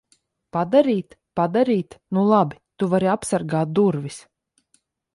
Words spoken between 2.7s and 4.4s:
Tu vari apsargāt durvis.